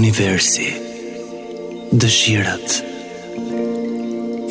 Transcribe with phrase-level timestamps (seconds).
[0.00, 0.68] universi
[2.02, 2.72] Dëshirat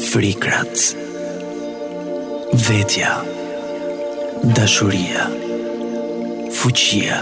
[0.09, 0.77] Frikrat
[2.67, 3.09] Vetja
[4.59, 5.25] Dashuria
[6.59, 7.17] Fuqia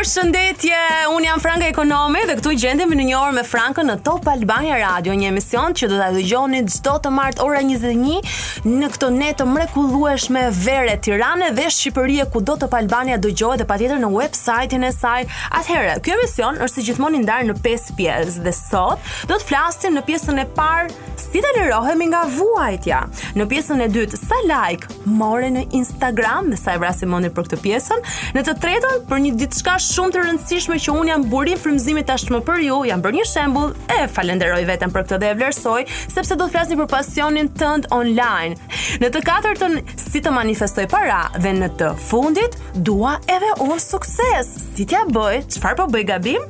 [0.03, 0.33] përshëndetje.
[0.33, 3.95] shëndetje, unë jam Franka Ekonomi dhe këtu i gjendim në një orë me Frankën në
[4.07, 8.67] Top Albania Radio, një emision që do të dëgjoni çdo gjdo të martë ora 21
[8.81, 13.63] në këto net të mrekullueshme vere tirane dhe shqipërie ku do të Top Albania dëgjohet
[13.63, 15.23] dhe pa tjetër në website-in e saj.
[15.61, 19.97] Atëherë, kjo emision është si gjithmoni ndarë në 5 pjesë dhe sot do të flasim
[20.01, 23.01] në pjesën e parë si të lirohem nga vuajtja.
[23.39, 28.01] Në pjesën e dytë, sa like more në Instagram dhe sa për këtë pjesën.
[28.35, 32.07] Në të tretën, për një ditë shka shumë të rëndësishme që un jam burim frymëzimit
[32.09, 35.81] tashmë për ju, jam bërë një shembull e falenderoj veten për këtë dhe e vlerësoj
[36.15, 38.57] sepse do të flasni për pasionin tënd online.
[39.03, 42.57] Në të katërtën si të manifestoj para dhe në të fundit
[42.89, 44.53] dua edhe un sukses.
[44.79, 45.41] Si t'ja bëj?
[45.59, 46.47] Çfarë po bëj gabim?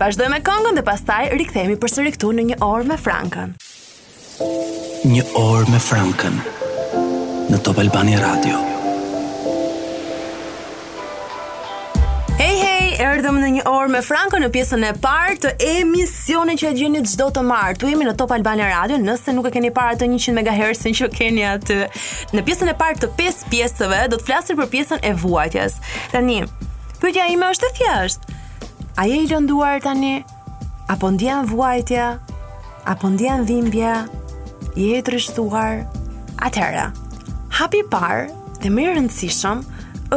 [0.00, 3.56] Vazhdoj me këngën dhe pastaj rikthehemi përsëri këtu në një orë me Frankën.
[5.10, 6.38] Një orë me Frankën
[7.52, 8.62] në Top Albani Radio.
[13.68, 17.80] orë me Franko në pjesën e parë të emisionit që gjeni çdo të martë.
[17.84, 21.08] Tu jemi në Top Albania Radio, nëse nuk e keni parë ato 100 MHz që
[21.14, 21.78] keni atë
[22.36, 25.78] në pjesën e parë të pesë pjesëve, do të flasim për pjesën e vuajtjes.
[26.12, 26.42] Tani,
[27.02, 28.40] pyetja ime është e thjeshtë.
[29.00, 30.16] A je i lënduar tani
[30.92, 32.10] apo ndjen vuajtja
[32.92, 34.04] apo ndjen dhimbja
[34.76, 35.82] e trishtuar?
[36.44, 36.90] Atëra,
[37.54, 38.28] hapi parë
[38.62, 39.60] dhe më rëndësishëm,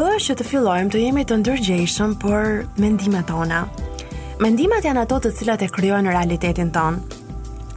[0.05, 3.63] është që të fillojmë të jemi të ndërgjeshëm për mendimet tona.
[4.43, 7.15] Mendimet janë ato të cilat e kryojnë në realitetin tonë.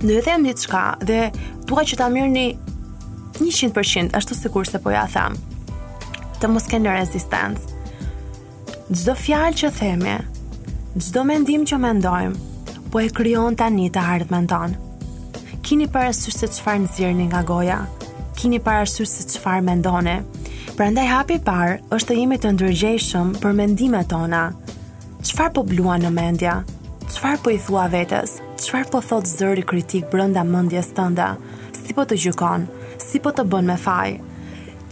[0.05, 1.21] Në e them ditë shka dhe
[1.69, 2.49] duha që ta mirë një
[3.41, 5.39] 100% ashtu të sikur se po ja them.
[6.43, 7.79] Të mos kënë në rezistencë.
[8.91, 10.19] Gjdo fjalë që theme,
[11.01, 12.47] gjdo mendim që mendojmë,
[12.93, 14.87] po e kryon të një të ardhme në tonë.
[15.65, 17.79] Kini parasysh se qëfar në zirë nga goja,
[18.41, 20.17] kini parasysh se qëfar mendone,
[20.81, 24.39] Prandaj hapi i parë është të jemi të ndërgjeshëm për mendimet tona.
[25.29, 26.55] Çfarë po blua në mendja?
[27.05, 28.39] Çfarë po i thua vetes?
[28.63, 31.35] Çfarë po thot zëri kritik brenda mendjes tënda?
[31.77, 32.65] Si po të gjykon?
[32.97, 34.15] Si po të bën me faj?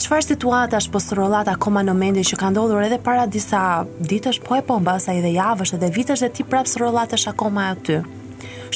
[0.04, 3.62] Çfarë situatash po sërolat akoma në mendje që ka ndodhur edhe para disa
[4.10, 7.70] ditësh, po e po mbas ai dhe javësh edhe vitesh dhe ti prap është akoma
[7.81, 8.03] ty?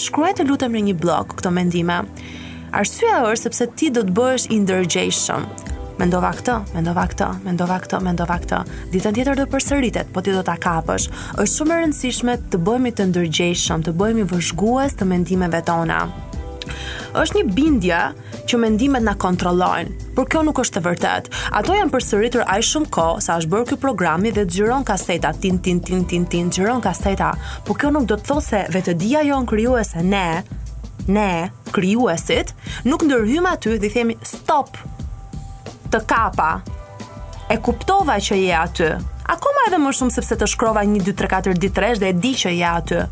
[0.00, 2.06] Shkruaj të lutem në një blog këto mendime.
[2.72, 5.44] Arsyeja është sepse ti do të bëhesh i ndërgjeshëm,
[6.02, 8.58] mendova këtë, mendova këtë, mendova këtë, mendova këtë.
[8.90, 11.04] Ditën tjetër do përsëritet, po ti do ta kapësh.
[11.40, 16.00] Është shumë e rëndësishme të bëhemi të ndërgjegjshëm, të bëhemi vëzhgues të mendimeve tona.
[17.22, 18.00] Është një bindje
[18.48, 21.40] që mendimet na kontrollojnë, por kjo nuk është e vërtetë.
[21.60, 25.60] Ato janë përsëritur aq shumë kohë sa është bërë ky programi dhe xhiron kaseta tin
[25.62, 27.30] tin tin tin tin xhiron kaseta,
[27.66, 30.26] por kjo nuk do të thotë se vetë dia jon krijuese ne,
[31.12, 31.30] ne
[31.74, 32.56] krijuesit,
[32.90, 34.74] nuk ndërhyjmë aty dhe themi stop,
[35.92, 36.50] të kapa.
[37.52, 38.86] E kuptova që je aty.
[39.34, 41.90] Akoma edhe më shumë sepse të shkrova 1 2 3 4 ditë 3...
[42.02, 43.02] dhe e di që je aty.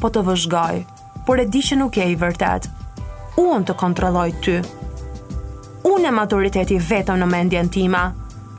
[0.00, 0.82] Po të vëzhgoj.
[1.26, 2.68] Por e di që nuk je i vërtet.
[3.40, 4.58] Unë të kontrolloj ty.
[5.88, 8.04] Unë e maturiteti vetëm në mendjen tima.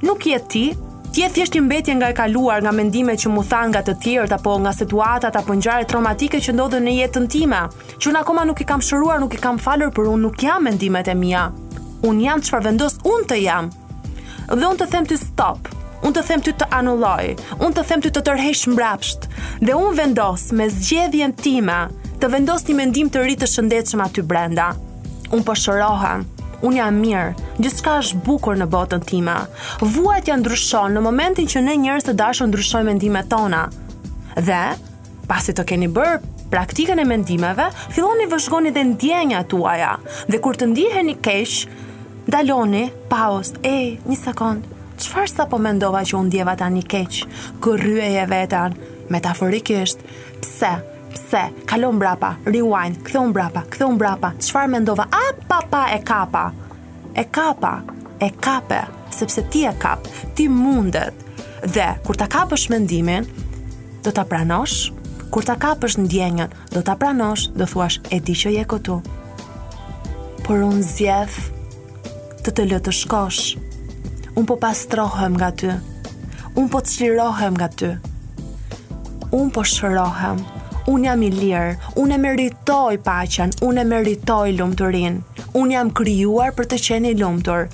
[0.08, 0.66] Nuk je ti,
[1.14, 3.97] ti je thjesht një mbetje nga e kaluar, nga mendimet që mu than nga të
[4.03, 7.64] tjerët apo nga situatat apo njare traumatike që ndodhin në jetën time,
[7.97, 10.66] që unë akoma nuk i kam shëruar, nuk i kam falur, por unë nuk jam
[10.69, 11.47] mendimet e mia
[12.06, 13.69] unë jam qëfar vendos unë të jam.
[14.47, 15.68] Dhe unë të them të stop,
[16.06, 19.30] unë të them të të anulloj, unë të them të të tërhesh mbrapsht,
[19.66, 21.80] dhe unë vendos me zgjedhjen time
[22.22, 24.69] të vendos një mendim të rritë të shëndetshëm aty brenda.
[25.34, 26.24] Unë përshërohem,
[26.58, 29.35] po unë jam mirë, gjithka është bukur në botën time.
[29.84, 33.66] Vuajt janë ndryshon në momentin që ne njërës të dashë ndryshoj mendime tona.
[34.47, 34.64] Dhe,
[35.29, 39.97] pasi të keni bërë praktikën e mendimeve, filloni vëzhgoni dhe ndjenja tuaja.
[40.32, 41.67] Dhe kur të ndiheni keshë,
[42.28, 44.66] Daloni, paus, e, një sekund,
[45.00, 47.20] qëfar sa po mendova që unë djeva ta një keq,
[47.64, 48.76] kërrye e vetan,
[49.14, 50.02] metaforikisht,
[50.44, 50.72] pse,
[51.14, 55.85] pse, kalon brapa, rewind, këthe unë brapa, këthe unë brapa, qëfar mendova, a, pa, pa,
[55.96, 56.44] e kapa,
[57.16, 57.74] e kapa,
[58.20, 58.82] e kape,
[59.22, 61.16] sepse ti e kap, ti mundet,
[61.64, 63.23] dhe, kur ta kapësh mendimin,
[64.03, 64.90] do ta pranosh,
[65.32, 69.03] kur ta kapësh ndjenjën, do ta pranosh, do thuash, e di që je këtu,
[70.50, 71.53] por unë zjedhë,
[72.47, 73.41] të të lë të shkosh.
[74.40, 75.73] Un po pastrohem nga ty.
[76.55, 77.90] Un po çlirohem nga ty.
[79.35, 80.40] Un po shërohem.
[80.88, 85.44] Un jam i lirë, un e meritoj paqen, un e meritoj lumturinë.
[85.59, 87.67] Un jam krijuar për të qenë i lumtur.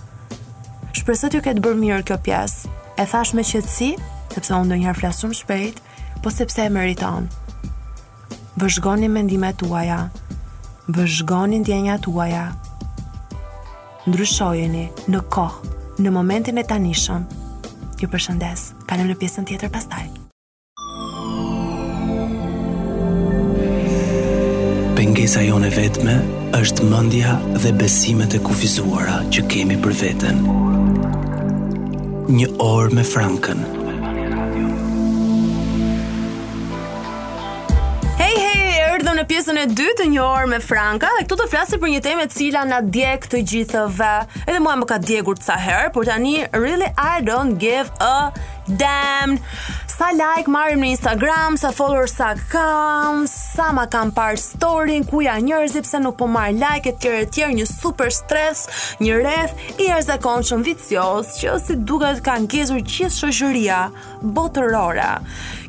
[0.98, 2.74] Shpresoj të ketë bërë mirë kjo pjesë.
[2.98, 3.92] E thash me qetësi,
[4.34, 5.81] sepse unë ndonjëherë flas shumë shpejt,
[6.25, 7.30] po sepse e meriton.
[8.58, 10.08] Vëzhgoni mendimet tuaja.
[10.90, 12.48] Vëzhgoni ndjenjat tuaja.
[14.04, 15.70] Ndryshojeni, në kohë,
[16.04, 17.24] në momentin e tanishëm.
[18.02, 20.02] Ju përshëndes, kanem në pjesën tjetër pastaj
[24.98, 26.18] Pengesa jone vetme
[26.60, 30.44] është mëndja dhe besimet e kufizuara që kemi për veten
[32.42, 33.64] Një orë me frankën
[39.24, 42.00] në pjesën e dytë të një orë me Franka dhe këtu të flasim për një
[42.04, 44.10] temë e cila na djeg të gjithëve.
[44.44, 48.34] Edhe mua më ka djegur ca herë, por tani really I don't give a
[48.68, 49.38] damn.
[49.94, 55.22] Sa like marrim në Instagram, sa followers sa kam, sa ma kam parë story, ku
[55.24, 58.66] ja njerëz pse nuk po marr like etj etj, një super stres,
[59.00, 63.80] një rreth i arzakonshëm vicioz që si duket kanë ngjesur gjithë shoqëria
[64.36, 65.12] botërore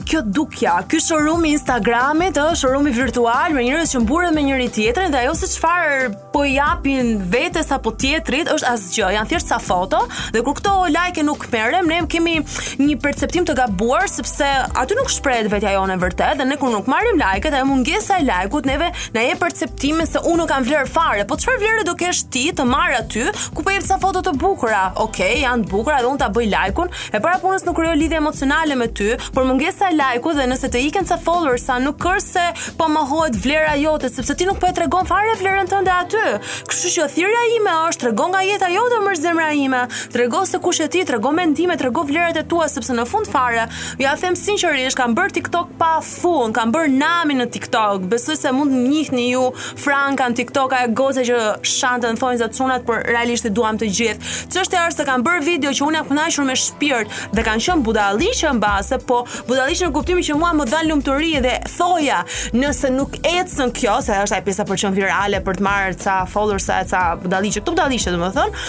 [0.09, 4.43] kjo dukja, ky showroom i Instagramit, ë, showroom i virtual me njerëz që mburen me
[4.45, 9.11] njëri tjetrin dhe ajo se çfarë po japin vetes apo tjetrit është asgjë.
[9.17, 10.03] Janë thjesht sa foto
[10.35, 12.37] dhe kur këto like nuk merrem, ne kemi
[12.85, 14.47] një perceptim të gabuar sepse
[14.77, 18.19] aty nuk shprehet vetja jonë e vërtet dhe ne kur nuk marrim like ajo mungesa
[18.21, 21.25] e like-ut neve na jep perceptimin se unë nuk kam vlerë fare.
[21.29, 23.25] Po çfarë vlere do kesh ti të marr aty
[23.57, 24.85] ku po jep sa foto të bukura?
[24.99, 27.95] Okej, okay, janë të bukura dhe unë ta bëj like-un, e para punës nuk krijoj
[27.99, 31.99] lidhje emocionale me ty, por mungesa like-u dhe nëse të iken sa followers sa nuk
[32.03, 32.47] kërse,
[32.79, 33.05] po po më
[33.43, 36.23] vlera jote sepse ti nuk po e tregon fare vlerën tënde aty.
[36.69, 39.83] Kështu që thirrja ime është tregon nga jeta jote më zemra ime.
[40.13, 43.67] Trego se kush je ti, trego mendime, trego vlerat e tua sepse në fund fare
[43.99, 48.05] ja them sinqerisht kam bër TikTok pa fun, kam bër nami në TikTok.
[48.13, 49.45] Besoj se mund të njihni ju
[49.85, 54.33] Franka në TikTok ajo që shantën thonë za çunat por realisht e duam të gjithë.
[54.55, 57.85] Çështja është se kam bër video që unë jam kënaqur me shpirt dhe kanë qenë
[57.87, 62.23] budalliqë mbase, po budalliqë në kuptimin që mua më dal lumturi dhe thoja,
[62.57, 66.17] nëse nuk ecën kjo, se është ai pjesa për çon virale për të marrë ca
[66.31, 68.65] followers sa ca dalliçë, këtu dalliçë domethënë,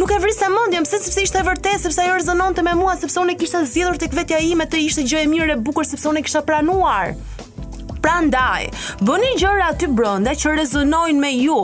[0.00, 3.36] nuk e vrisë mendjen pse sepse ishte vërtet, sepse ajo rezononte me mua, sepse unë
[3.40, 6.44] kisha zgjedhur tek vetja ime të ishte gjë e mirë e bukur sepse unë kisha
[6.48, 7.14] pranuar
[8.06, 8.62] prandaj,
[9.06, 11.56] bëni gjëra aty brenda që rezonojnë me ju.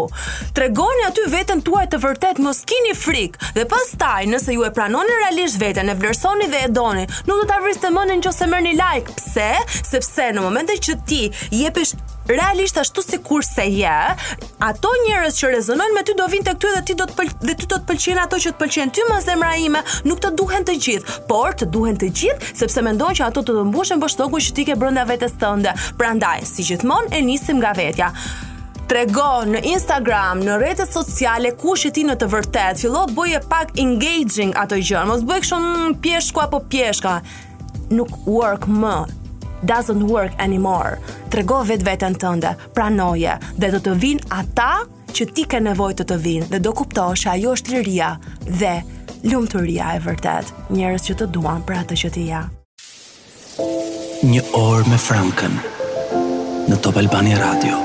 [0.57, 5.21] Tregoni aty veten tuaj të vërtet, mos keni frikë dhe pastaj nëse ju e pranoni
[5.21, 9.15] realisht veten, e vlerësoni dhe e doni, nuk do ta vrisni mend nëse merrni like.
[9.23, 9.53] Pse?
[9.93, 11.21] Sepse në momentin që ti
[11.63, 11.95] jepesh
[12.29, 13.99] realisht ashtu si kur se je,
[14.59, 17.33] ato njerëz që rezonojnë me ty do vinë të këtu dhe ty do të pël
[17.47, 20.75] dhe do të ato që të pëlqen ty më zemra ime, nuk të duhen të
[20.85, 24.55] gjithë, por të duhen të gjithë sepse mendojnë që ato të të mbushën shtoku që
[24.59, 25.73] ti ke brenda vetes tënde.
[25.99, 28.13] Prandaj, si gjithmonë e nisim nga vetja.
[28.89, 32.83] Trego në Instagram, në rrjetet sociale kush je ti në të vërtetë.
[32.83, 35.07] Fillo bëje pak engaging ato gjëra.
[35.09, 37.19] Mos bëj kështu mm, pjeshku apo pjeshka.
[37.95, 38.97] Nuk work më,
[39.67, 40.99] doesn't work anymore.
[41.31, 44.71] Trego vetë vetën tënde, pranoje, dhe do të vinë ata
[45.13, 48.15] që ti ke nevojë të të vinë dhe do kuptosh se ajo është liria
[48.47, 48.75] dhe
[49.31, 52.45] lumturia e vërtet, njerëz që të duan për atë që ti ja.
[54.27, 55.61] Një orë me Frankën
[56.71, 57.79] në Top Albani Radio.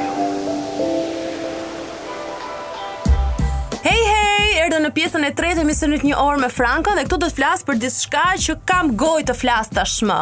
[3.84, 7.19] Hey hey, erdhën në pjesën e tretë të misionit një orë me Frankën dhe këtu
[7.19, 10.22] do të flas për diçka që kam gojë të flas tashmë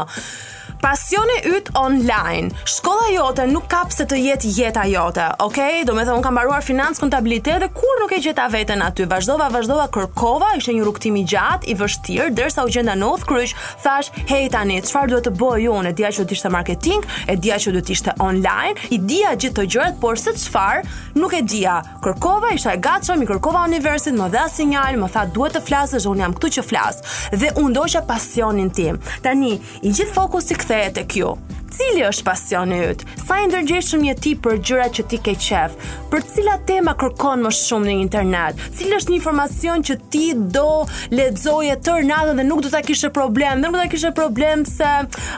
[0.90, 2.48] pasioni yt online.
[2.66, 5.80] Shkolla jote nuk ka pse të jetë jeta jote, okay?
[5.88, 9.48] Do të thonë kam mbaruar financë kontabilitet dhe kur nuk e gjeta veten aty, vazhdova,
[9.56, 14.12] vazhdova kërkova, ishte një rrugtim i gjatë, i vështirë, derisa u gjenda në kryq, thash,
[14.32, 15.88] "Hey tani, çfarë duhet të bëj unë?
[15.90, 17.02] E dija që do të ishte marketing,
[17.32, 20.82] e dija që do të ishte online, i dija gjithë të gjërat, por se çfarë,
[21.22, 25.24] nuk e dija." Kërkova, isha e gatshëm, i kërkova universit, më dha sinjal, më tha,
[25.34, 26.96] "Duhet të flasësh, un jam këtu që flas."
[27.42, 28.96] Dhe u ndoqa pasionin tim.
[29.24, 29.54] Tani,
[29.88, 30.54] i gjithë fokusi
[30.84, 31.36] e te kjo.
[31.76, 33.02] Cili është pasioni yt?
[33.26, 35.74] Sa i ndërgjeshëm je ti për gjërat që ti ke qef?
[36.14, 38.62] Për cila tema kërkon më shumë në internet?
[38.78, 40.22] Cili është një informacion që ti
[40.56, 40.70] do
[41.12, 43.60] lexoje tërë natën dhe nuk do ta kishe problem?
[43.66, 44.88] Nuk do ta kishe problem se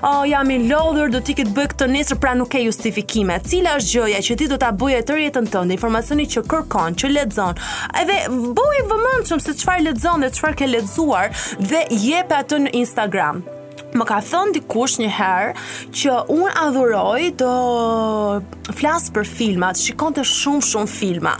[0.05, 3.41] oh, jam i lodhur, do ti ikit bëj këtë nesër, pra nuk e justifikime.
[3.47, 5.77] Cila është gjëja që ti do ta bëje tërë jetën tënde?
[5.79, 7.57] Informacioni që kërkon, që lexon.
[8.03, 8.21] Edhe
[8.53, 11.33] bëj vëmendshëm se çfarë lexon dhe çfarë ke lexuar
[11.65, 13.41] dhe jep atë në Instagram
[13.99, 15.67] më ka thënë dikush një herë
[16.01, 17.51] që un adhuroj të
[18.79, 21.33] flas për filma, të shikonte shumë shumë filma.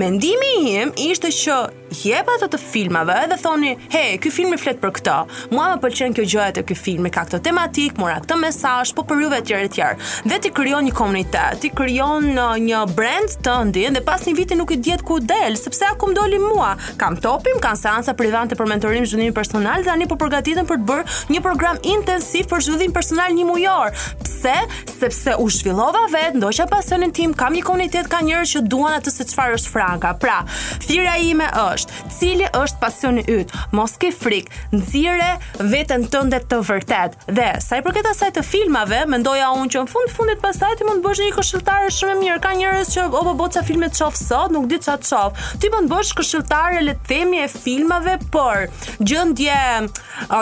[0.00, 1.58] Mendimi im ishte që
[2.04, 5.14] jep ato të filmave dhe thoni, "He, ky film i flet për këtë.
[5.52, 9.02] Mua më pëlqen kjo gjë atë ky film, ka këtë tematik, mora këtë mesazh, po
[9.04, 13.94] për juve të etj." Dhe ti krijon një komunitet, ti krijon uh, një brand tëndin
[13.96, 16.74] dhe pas një viti nuk i diet ku del, sepse akum doli mua.
[17.00, 21.04] Kam topim, kam seanca private për mentorim zhvillim personal, tani po përgatitem për të bërë
[21.32, 23.90] një program intensiv për zhvillim personal një mujor.
[24.24, 24.56] Pse?
[24.98, 29.10] Sepse u zhvillova vet, ndoqa pasionin tim, kam një komunitet, ka njerëz që duan atë
[29.12, 30.14] se çfarë është franga.
[30.22, 30.40] Pra,
[30.84, 33.52] thirrja ime është është cili është pasioni yt.
[33.74, 35.30] Mos ke frikë, nxire
[35.70, 37.16] veten tënde të vërtet.
[37.30, 40.86] Dhe sa i përket asaj të filmave, mendoja unë që në fund fundit pasaj ti
[40.88, 42.40] mund të bësh një këshilltare shumë e mirë.
[42.46, 45.38] Ka njerëz që opo boca filmet çof sot, nuk di çat çof.
[45.60, 48.66] Ti mund të bësh këshilltare le të themi e filmave, por
[49.00, 49.56] gjendje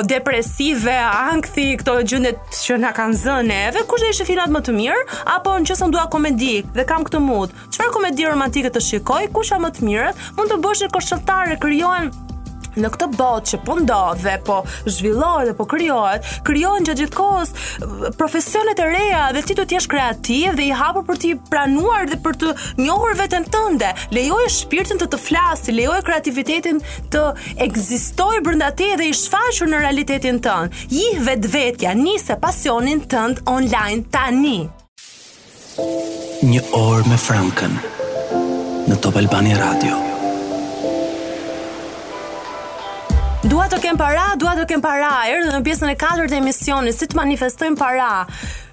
[0.09, 0.95] depresive,
[1.31, 2.35] ankthi, këto gjëne
[2.65, 5.93] që na kanë zënë, edhe kush do ishte filmat më të mirë apo nëse çësën
[5.95, 7.53] dua komedi dhe kam këtë mood.
[7.73, 9.23] Çfarë komedi romantike të shikoj?
[9.35, 10.11] Kusha më të mirë?
[10.37, 10.91] Mund të bësh një
[11.25, 12.11] shqiptarë krijohen
[12.75, 14.55] në këtë botë që po ndodh dhe po
[14.91, 17.53] zhvillohet dhe po krijohet, krijohen gjatë gjithkohës
[18.19, 22.17] profesionet e reja dhe ti të tjesh kreativ dhe i hapur për ti pranuar dhe
[22.25, 22.51] për të
[22.83, 23.93] njohur veten tënde.
[24.11, 26.83] Lejoje shpirtin të të flasë, lejoje kreativitetin
[27.15, 27.23] të
[27.69, 30.75] ekzistojë brenda te dhe i shfaqur në realitetin tënd.
[30.91, 34.65] Ji vetvetja, nisë pasionin tënd online tani.
[36.43, 37.79] Një orë me Frankën
[38.91, 40.03] në Top Albania Radio.
[43.65, 45.09] Dua të kem para, dua të kem para.
[45.33, 48.11] Erdhëm në pjesën e katërt të emisionit, si të manifestojmë para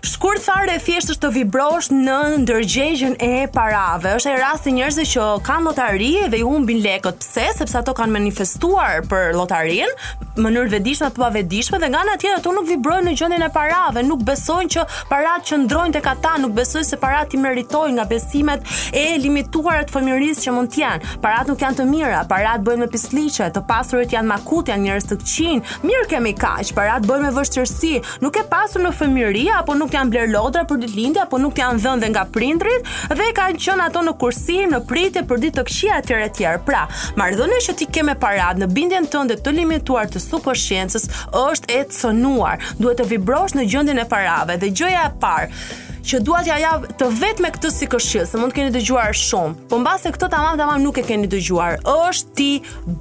[0.02, 0.42] shkurt
[0.72, 4.16] e thjesht është të vibrosh në ndërgjegjen e parave.
[4.18, 7.20] Është e rasti njerëzve që kanë lotari dhe i humbin lekët.
[7.22, 7.44] Pse?
[7.60, 9.94] Sepse ato kanë manifestuar për lotarinë
[10.40, 13.50] në mënyrë vetëdijshme apo pavetëdijshme dhe nga ana tjetër ato nuk vibrojnë në gjendjen e
[13.54, 18.06] parave, nuk besojnë që parat ndrojnë tek ata, nuk besojnë se parat i meritojnë nga
[18.08, 21.12] besimet e limituara të fëmijërisë që mund të janë.
[21.26, 25.10] Parat nuk janë të mira, parat bëhen me pislliqe, të pasurit janë makut, janë njerëz
[25.12, 25.62] të qinj.
[25.84, 27.94] Mirë kemi kaq, parat bëhen me vështirësi.
[28.24, 31.40] Nuk e pasur në fëmijëri apo nuk të janë bler lodra për ditë lindje apo
[31.42, 32.86] nuk të janë dhënë nga prindrit
[33.20, 36.62] dhe kanë qenë ato në kursim, në pritje për ditë të këqija të tjera tjerë.
[36.68, 36.84] Pra,
[37.20, 41.08] marrdhënia që ti ke me paratë në bindjen tënde të limituar të subkonsciencës
[41.44, 42.64] është e cënuar.
[42.80, 45.56] Duhet të vibrosh në gjendjen e parave dhe gjëja e parë
[46.02, 49.14] që dua t'ja jap të vetë me këtë si këshill, se mund të keni dëgjuar
[49.14, 51.84] shumë, po mbase këtë tamam tamam nuk e keni dëgjuar.
[51.86, 52.48] Është ti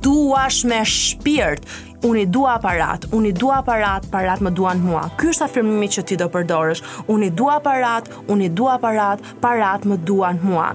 [0.04, 1.64] duash me shpirt
[2.08, 5.06] unë i dua aparat, unë i dua aparat, parat më duan mua.
[5.20, 6.82] Ky është afirmimi që ti do përdorësh.
[7.12, 10.70] Unë i dua aparat, unë i dua aparat, parat më duan mua.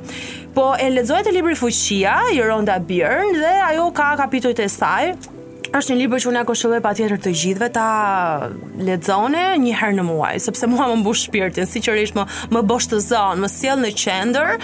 [0.56, 5.16] Po e lexoj të libri Fuqia, Jeronda Byrne dhe ajo ka kapitujt e saj
[5.76, 7.86] është një libër që unë e këshilloj patjetër të gjithëve ta
[8.88, 13.50] lexoni një herë në muaj, sepse mua më mbush shpirtin, sigurisht më më boshtëzon, më
[13.52, 14.56] sjell në qendër,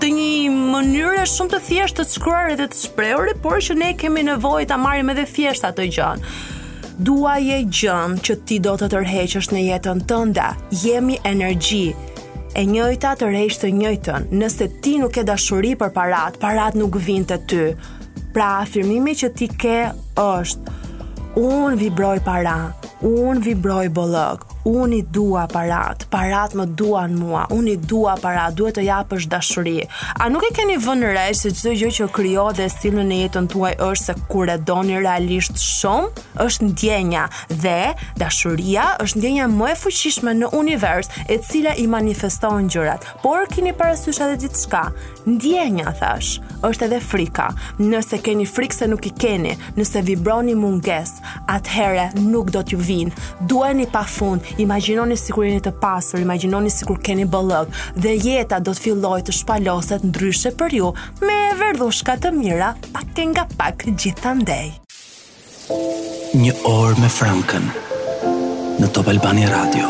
[0.00, 4.24] të një mënyrë shumë të thjeshtë të shkruar dhe të shprehur, por që ne kemi
[4.26, 6.24] nevojë ta marrim edhe thjesht atë gjën.
[7.06, 10.46] Dua je gjën që ti do të tërheqësh në jetën tënde.
[10.84, 11.94] Jemi energji,
[12.58, 14.28] e njëjta të rejsh të njëjtën.
[14.38, 17.64] Nëse ti nuk e dashuri për parat, parat nuk vijnë te ty.
[18.34, 19.76] Pra, afirmimi që ti ke
[20.18, 22.58] është, unë vibroj para,
[23.04, 28.54] unë vibroj bollok, unë i dua parat, parat më duan mua, unë i dua parat,
[28.56, 29.76] duhet të japësh dashuri.
[30.20, 33.48] A nuk e keni vënë re se çdo gjë që kryo dhe sillni në jetën
[33.52, 36.10] tuaj është se kur e doni realisht shumë,
[36.46, 37.78] është ndjenja dhe
[38.20, 43.04] dashuria është ndjenja më e fuqishme në univers, e cila i manifeston gjërat.
[43.22, 44.86] Por keni parasysh edhe shka.
[45.26, 47.46] ndjenja thash, është edhe frika.
[47.80, 53.12] Nëse keni frikë se nuk i keni, nëse vibroni mungesë, atëherë nuk do t'ju vinë.
[53.48, 58.84] Duheni pafund imagjinoni sikur jeni të pasur, imagjinoni sikur keni bollëk dhe jeta do të
[58.86, 60.92] fillojë të shpaloset ndryshe për ju
[61.22, 64.72] me verdhushka të mira, pak nga pak gjithandaj.
[66.36, 67.68] Një orë me Frankën
[68.82, 69.88] në Top Albani Radio.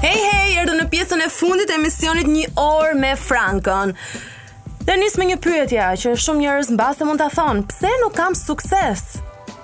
[0.00, 3.92] Hey hey, erdhëm në pjesën e fundit të emisionit Një orë me Frankën.
[4.88, 8.16] Dhe nisë me një pyetje që shumë njërës në basë mund të thonë, pse nuk
[8.16, 9.20] kam sukses?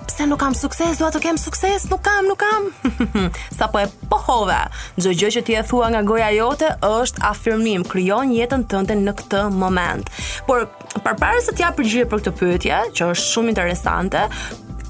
[0.07, 2.67] pse nuk kam sukses, dua të kem sukses, nuk kam, nuk kam.
[3.57, 4.61] Sa po e pohova.
[4.99, 9.15] Çdo gjë që ti e thua nga goja jote është afirmim, krijon jetën tënde në
[9.21, 10.09] këtë moment.
[10.47, 10.65] Por
[11.03, 14.23] përpara se t'ja jap për këtë pyetje, që është shumë interesante,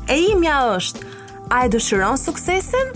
[0.07, 1.11] e imja është
[1.51, 2.93] a e dëshiron suksesin?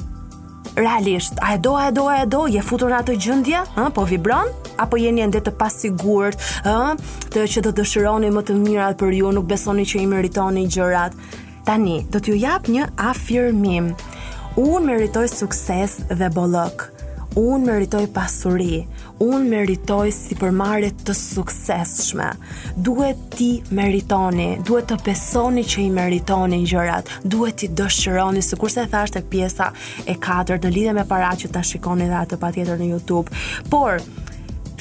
[0.75, 3.63] Realisht, a e do, a e do, a e do, je futur në atë gjëndje,
[3.75, 3.87] ha?
[3.95, 6.37] po vibron, apo jeni e ndetë pasigurët,
[7.33, 11.17] të që të dëshironi më të mirat për ju, nuk besoni që i meritoni gjërat
[11.71, 13.93] tani do t'ju jap një afirmim.
[14.59, 16.89] Unë meritoj sukses dhe bollok.
[17.39, 18.81] Unë meritoj pasuri.
[19.23, 22.25] Unë meritoj si përmare të sukseshme.
[22.75, 23.47] Duhet ti
[23.77, 29.19] meritoni, duhet të pesoni që i meritoni një gjërat, duhet ti dëshëroni, së kurse thasht
[29.21, 29.69] e pjesa
[30.03, 33.31] e 4 të lidhe me para që ta shikoni dhe atë pa tjetër në Youtube.
[33.71, 34.01] Por,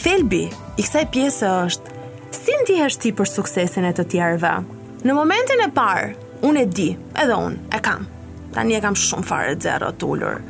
[0.02, 1.98] felbi, i kësaj pjesë është,
[2.40, 4.54] si në ti për suksesin e të tjerëve?
[5.06, 6.10] Në momentin e parë,
[6.46, 6.88] unë e di,
[7.22, 8.06] edhe unë, e kam.
[8.54, 10.40] Tani e kam shumë fare zero të ullur.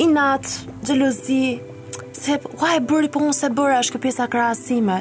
[0.00, 1.40] I natë, gjelozi,
[2.16, 5.00] se ua e bëri, po unë se bëra, është këpisa krasime.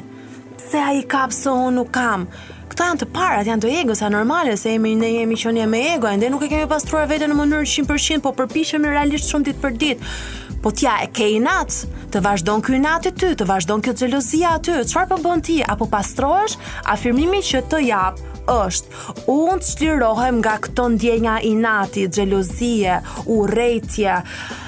[0.69, 2.25] Se a i kapë, se unë nuk kam.
[2.69, 5.69] Këto janë të parat, janë të ego, sa normale, se jemi, ne jemi që një
[5.71, 9.29] me ego, e ndë nuk e kemi pastruar vete në mënyrë 100%, po përpishëm realisht
[9.31, 10.13] shumë ditë për ditë.
[10.59, 13.93] Po tja e ke i natë, të vazhdon kjo i natë ty, të vazhdon kjo
[14.01, 16.57] gjelozia aty, qëfar për po bën ti, apo pastrosh
[16.93, 24.65] afirmimi që të japë është unë të shlirohem nga këto ndjenja inati, gjelozie, urejtje, urejtje,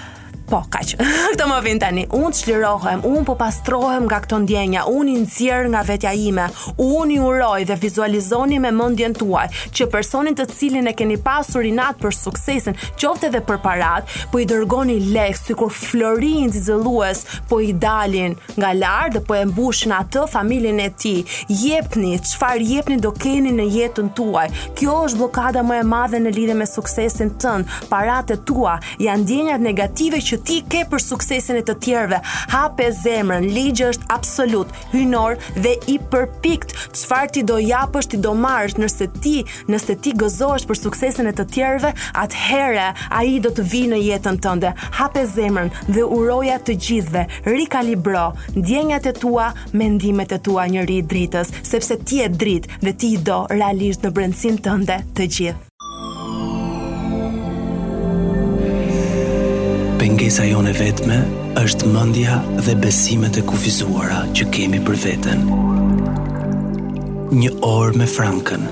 [0.52, 0.92] po kaq.
[1.32, 2.04] Këtë më vjen tani.
[2.16, 4.84] Unë çlirohem, unë po pastrohem nga këto ndjenja.
[4.92, 6.48] Unë i nxjerr nga vetja ime.
[6.84, 11.64] Unë i uroj dhe vizualizoni me mendjen tuaj që personin të cilin e keni pasur
[11.68, 17.62] inat për suksesin, qoftë edhe për parat, po i dërgoni lek sikur florin zëlues, po
[17.64, 21.22] i dalin nga lart dhe po e mbushin atë familjen e tij.
[21.62, 24.48] Jepni, çfarë jepni do keni në jetën tuaj.
[24.82, 27.80] Kjo është blokada më e madhe në lidhje me suksesin tënd.
[27.92, 32.20] Paratë tua janë ndjenjat negative që ti ke për suksesin e të tjerëve.
[32.54, 36.74] Hape zemrën, ligjë është absolut, hynor dhe i përpikt.
[36.98, 39.38] Çfarë ti do japësh, ti do marrësh nëse ti,
[39.72, 41.94] nëse ti gëzohesh për suksesin e të tjerëve,
[42.24, 42.88] atëherë
[43.20, 44.74] ai do të vijë në jetën tënde.
[45.00, 51.08] Hape zemrën dhe uroja të gjithëve, rikalibro ndjenjat e tua, mendimet e tua njëri i
[51.14, 55.71] dritës, sepse ti je dritë dhe ti do realisht në brendsinë tënde të gjithë.
[60.22, 61.16] Ankesa jone vetme
[61.58, 62.36] është mendja
[62.68, 65.40] dhe besimet e kufizuara që kemi për veten.
[67.42, 68.68] Një orë me Frankën.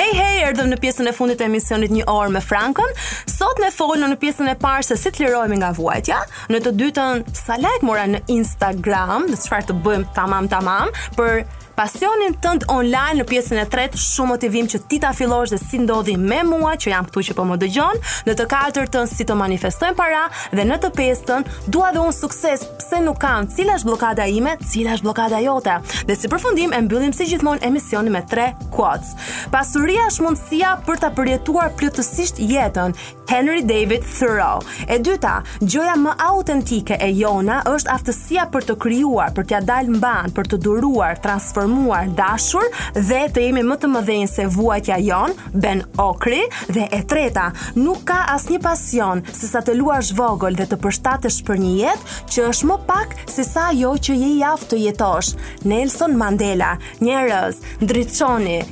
[0.00, 2.90] Hey hey, erdhëm në pjesën e fundit të emisionit Një orë me Frankën.
[3.30, 6.74] Sot ne folëm në pjesën e parë se si të lirohemi nga vuajtja, në të
[6.82, 11.44] dytën sa like mora në Instagram, në çfarë të bëjmë tamam tamam për
[11.76, 15.80] pasionin tënd online në pjesën e tretë, shumë motivim që ti ta fillosh dhe si
[15.82, 19.36] ndodhi me mua që jam këtu që po më dëgjon, në të katërtën si të
[19.38, 23.88] manifestojmë para dhe në të pestën dua dhe un sukses, pse nuk kam, cila është
[23.90, 25.78] bllokada ime, cila është bllokada jote.
[26.08, 29.14] Dhe si përfundim e mbyllim si gjithmonë emisionin me tre quotes.
[29.52, 32.96] Pasuria është mundësia për ta përjetuar plotësisht jetën.
[33.32, 34.58] Henry David Thoreau.
[34.84, 39.66] E dyta, gjoja më autentike e jona është aftësia për të krijuar, për t'ia ja
[39.70, 42.64] dalë mban, për të duruar, transfer formuar dashur
[43.06, 46.40] dhe të jemi më të mëdhenjë se vuajtja jon, ben okri
[46.74, 51.38] dhe e treta, nuk ka as pasion se sa të luash vogol dhe të përshtatësh
[51.46, 55.30] për një jet që është më pak se sa jo që je jaftë të jetosh.
[55.70, 57.62] Nelson Mandela, një rëz,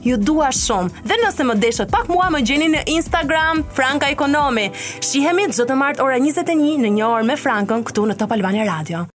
[0.09, 4.66] ju dua shumë dhe nëse më deshët pak mua më gjeni në Instagram Franka Ekonomi.
[5.03, 9.11] Shihemi të martë ora 21 në një orë me Frankën këtu në Top Albania Radio.